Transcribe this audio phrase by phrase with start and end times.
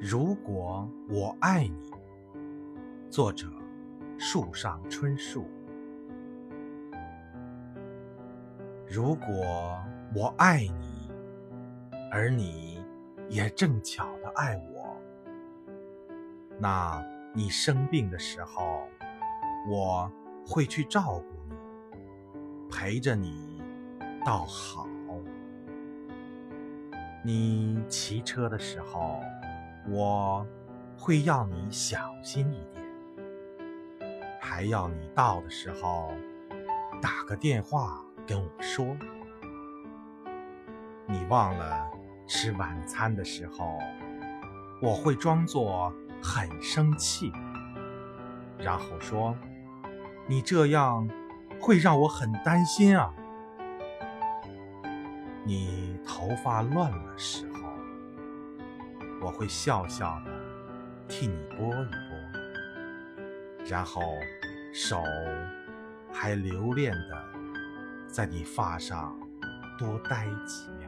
[0.00, 1.90] 如果我爱你，
[3.10, 3.48] 作者：
[4.16, 5.44] 树上春树。
[8.86, 9.26] 如果
[10.14, 11.10] 我爱你，
[12.12, 12.80] 而你
[13.28, 14.96] 也正巧的爱我，
[16.60, 17.04] 那
[17.34, 18.86] 你生病的时候，
[19.68, 20.08] 我
[20.46, 21.56] 会去照顾你，
[22.70, 23.60] 陪着你
[24.24, 24.86] 到好。
[27.24, 29.20] 你骑车的时候。
[29.90, 30.46] 我
[30.96, 32.84] 会要你小心一点，
[34.40, 36.12] 还要你到的时候
[37.00, 38.84] 打个电话跟我说。
[41.06, 41.90] 你忘了
[42.26, 43.78] 吃晚餐的时候，
[44.82, 45.90] 我会装作
[46.22, 47.32] 很生气，
[48.58, 49.34] 然后说
[50.28, 51.08] ：“你这样
[51.58, 53.14] 会让我很担心啊。”
[55.44, 57.57] 你头发乱了时候。
[59.20, 60.30] 我会笑笑的
[61.08, 64.00] 替你拨一拨，然后
[64.72, 65.02] 手
[66.12, 67.24] 还留恋的
[68.06, 69.18] 在你发上
[69.78, 70.87] 多待几秒。